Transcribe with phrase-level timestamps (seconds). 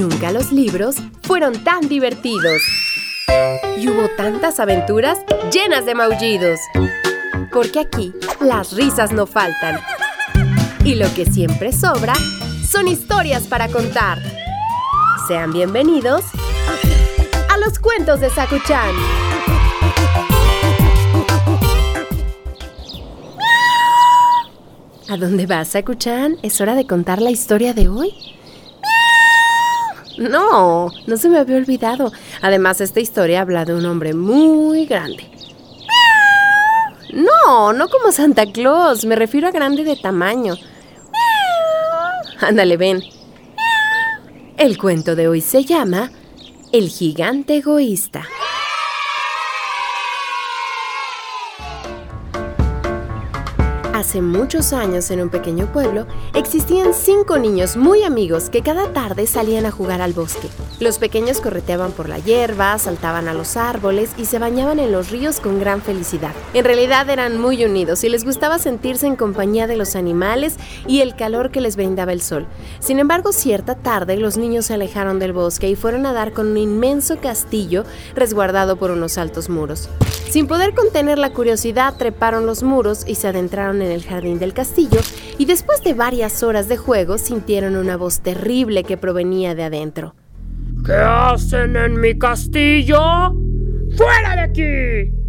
[0.00, 2.62] Nunca los libros fueron tan divertidos.
[3.76, 5.18] Y hubo tantas aventuras
[5.52, 6.58] llenas de maullidos.
[7.52, 9.78] Porque aquí las risas no faltan.
[10.84, 12.14] Y lo que siempre sobra
[12.66, 14.16] son historias para contar.
[15.28, 16.24] Sean bienvenidos
[17.50, 18.94] a los cuentos de Sakuchan.
[25.10, 26.38] ¿A dónde vas, Sakuchan?
[26.42, 28.39] ¿Es hora de contar la historia de hoy?
[30.20, 32.12] No, no se me había olvidado.
[32.42, 35.30] Además, esta historia habla de un hombre muy grande.
[37.14, 39.06] No, no como Santa Claus.
[39.06, 40.56] Me refiero a grande de tamaño.
[42.38, 43.02] Ándale, ven.
[44.58, 46.10] El cuento de hoy se llama
[46.70, 48.26] El gigante egoísta.
[54.00, 59.26] Hace muchos años, en un pequeño pueblo, existían cinco niños muy amigos que cada tarde
[59.26, 60.48] salían a jugar al bosque.
[60.80, 65.10] Los pequeños correteaban por la hierba, saltaban a los árboles y se bañaban en los
[65.10, 66.32] ríos con gran felicidad.
[66.54, 71.02] En realidad eran muy unidos y les gustaba sentirse en compañía de los animales y
[71.02, 72.46] el calor que les brindaba el sol.
[72.78, 76.46] Sin embargo, cierta tarde los niños se alejaron del bosque y fueron a dar con
[76.46, 79.90] un inmenso castillo resguardado por unos altos muros.
[80.30, 84.54] Sin poder contener la curiosidad, treparon los muros y se adentraron en el jardín del
[84.54, 85.00] castillo
[85.38, 90.14] y después de varias horas de juego sintieron una voz terrible que provenía de adentro.
[90.84, 92.98] ¿Qué hacen en mi castillo?
[93.96, 95.20] ¡Fuera de aquí!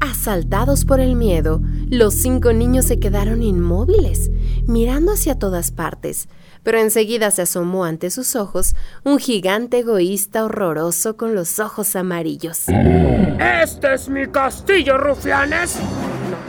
[0.00, 4.30] Asaltados por el miedo, los cinco niños se quedaron inmóviles,
[4.66, 6.28] mirando hacia todas partes,
[6.64, 12.64] pero enseguida se asomó ante sus ojos un gigante egoísta horroroso con los ojos amarillos.
[12.68, 15.78] ¡Este es mi castillo, rufianes!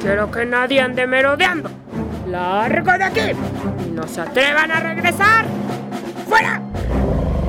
[0.04, 1.70] Quiero que nadie ande merodeando.
[2.28, 3.22] ¡Largo de aquí!
[3.94, 5.46] ¡No se atrevan a regresar!
[6.28, 6.62] ¡Fuera!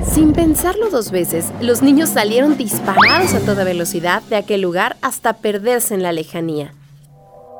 [0.08, 5.33] Sin pensarlo dos veces, los niños salieron disparados a toda velocidad de aquel lugar hasta
[5.33, 6.73] perderse en la lejanía.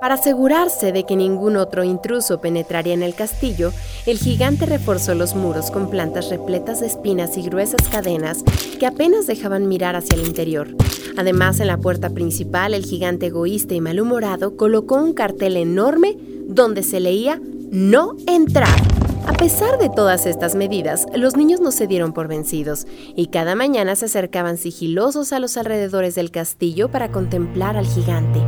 [0.05, 3.73] Para asegurarse de que ningún otro intruso penetraría en el castillo,
[4.05, 8.45] el gigante reforzó los muros con plantas repletas de espinas y gruesas cadenas
[8.79, 10.69] que apenas dejaban mirar hacia el interior.
[11.17, 16.83] Además, en la puerta principal, el gigante egoísta y malhumorado colocó un cartel enorme donde
[16.83, 17.41] se leía
[17.71, 18.79] No entrar.
[19.27, 22.87] A pesar de todas estas medidas, los niños no se dieron por vencidos
[23.17, 28.43] y cada mañana se acercaban sigilosos a los alrededores del castillo para contemplar al gigante.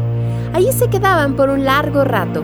[0.56, 2.42] Allí se quedaban por un largo rato,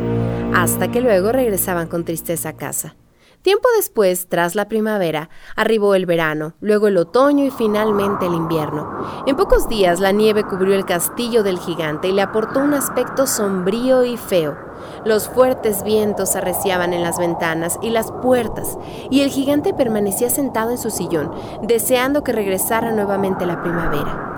[0.55, 2.95] hasta que luego regresaban con tristeza a casa.
[3.41, 9.25] Tiempo después, tras la primavera, arribó el verano, luego el otoño y finalmente el invierno.
[9.27, 13.27] En pocos días la nieve cubrió el castillo del gigante y le aportó un aspecto
[13.27, 14.59] sombrío y feo.
[15.07, 18.77] Los fuertes vientos arreciaban en las ventanas y las puertas,
[19.09, 24.32] y el gigante permanecía sentado en su sillón, deseando que regresara nuevamente la primavera.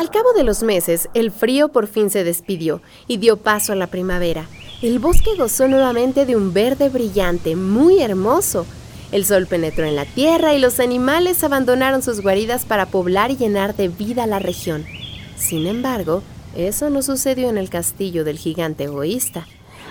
[0.00, 3.76] Al cabo de los meses, el frío por fin se despidió y dio paso a
[3.76, 4.46] la primavera.
[4.80, 8.64] El bosque gozó nuevamente de un verde brillante, muy hermoso.
[9.12, 13.36] El sol penetró en la tierra y los animales abandonaron sus guaridas para poblar y
[13.36, 14.86] llenar de vida la región.
[15.36, 16.22] Sin embargo,
[16.56, 19.46] eso no sucedió en el castillo del gigante egoísta.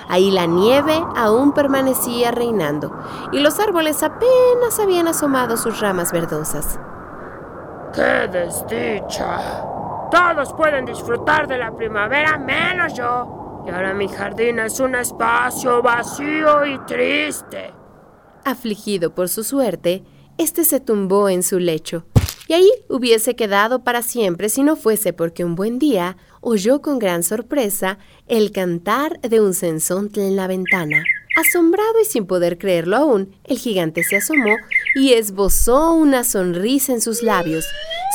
[0.08, 2.92] Ahí la nieve aún permanecía reinando
[3.32, 6.80] y los árboles apenas habían asomado sus ramas verdosas.
[7.94, 9.69] ¡Qué desdicha!
[10.12, 13.64] Todos pueden disfrutar de la primavera menos yo.
[13.68, 17.72] Y ahora mi jardín es un espacio vacío y triste.
[18.44, 20.04] Afligido por su suerte,
[20.38, 22.06] este se tumbó en su lecho.
[22.48, 26.98] Y ahí hubiese quedado para siempre si no fuese porque un buen día oyó con
[26.98, 31.04] gran sorpresa el cantar de un sensontle en la ventana.
[31.36, 34.58] Asombrado y sin poder creerlo aún, el gigante se asomó
[34.96, 37.66] y esbozó una sonrisa en sus labios.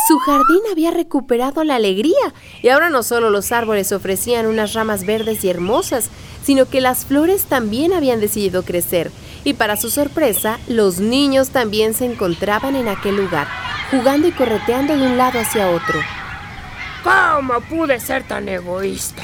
[0.08, 5.06] Su jardín había recuperado la alegría y ahora no solo los árboles ofrecían unas ramas
[5.06, 6.10] verdes y hermosas,
[6.42, 9.10] sino que las flores también habían decidido crecer
[9.44, 13.46] y para su sorpresa los niños también se encontraban en aquel lugar,
[13.90, 16.00] jugando y correteando de un lado hacia otro.
[17.04, 19.22] ¿Cómo pude ser tan egoísta?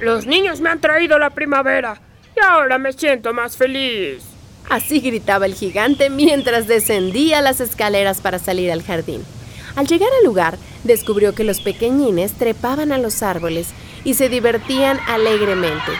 [0.00, 2.00] Los niños me han traído la primavera
[2.36, 4.22] y ahora me siento más feliz.
[4.68, 9.22] Así gritaba el gigante mientras descendía las escaleras para salir al jardín.
[9.76, 13.68] Al llegar al lugar, descubrió que los pequeñines trepaban a los árboles
[14.04, 15.92] y se divertían alegremente.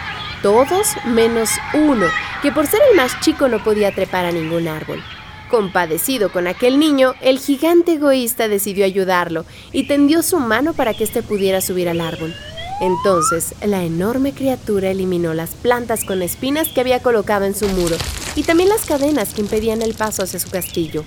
[0.42, 2.06] Todos menos uno,
[2.42, 5.02] que por ser el más chico no podía trepar a ningún árbol.
[5.50, 11.04] Compadecido con aquel niño, el gigante egoísta decidió ayudarlo y tendió su mano para que
[11.04, 12.34] éste pudiera subir al árbol.
[12.80, 17.96] Entonces, la enorme criatura eliminó las plantas con espinas que había colocado en su muro
[18.34, 21.04] y también las cadenas que impedían el paso hacia su castillo.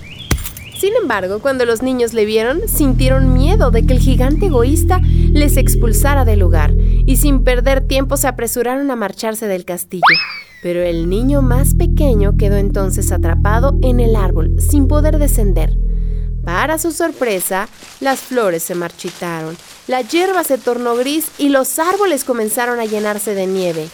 [0.79, 5.57] Sin embargo, cuando los niños le vieron, sintieron miedo de que el gigante egoísta les
[5.57, 10.03] expulsara del lugar y sin perder tiempo se apresuraron a marcharse del castillo.
[10.63, 15.77] Pero el niño más pequeño quedó entonces atrapado en el árbol, sin poder descender.
[16.43, 17.67] Para su sorpresa,
[17.99, 19.57] las flores se marchitaron,
[19.87, 23.87] la hierba se tornó gris y los árboles comenzaron a llenarse de nieve.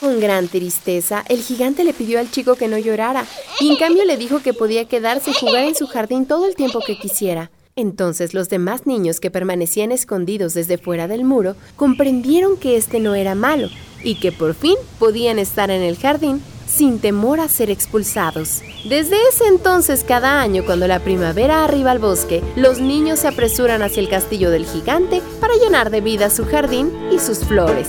[0.00, 3.26] Con gran tristeza, el gigante le pidió al chico que no llorara
[3.60, 6.54] y en cambio le dijo que podía quedarse y jugar en su jardín todo el
[6.54, 7.50] tiempo que quisiera.
[7.76, 13.14] Entonces los demás niños que permanecían escondidos desde fuera del muro comprendieron que este no
[13.14, 13.68] era malo
[14.02, 18.62] y que por fin podían estar en el jardín sin temor a ser expulsados.
[18.88, 23.82] Desde ese entonces, cada año, cuando la primavera arriba al bosque, los niños se apresuran
[23.82, 27.88] hacia el castillo del gigante para llenar de vida su jardín y sus flores.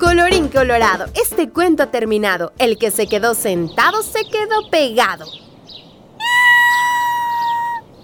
[0.00, 2.52] Colorín colorado, este cuento ha terminado.
[2.58, 5.26] El que se quedó sentado se quedó pegado.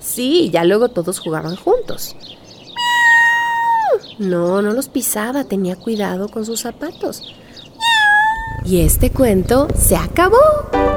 [0.00, 2.16] Sí, ya luego todos jugaban juntos.
[4.18, 7.34] No, no los pisaba, tenía cuidado con sus zapatos.
[8.70, 10.89] Y este cuento se acabó.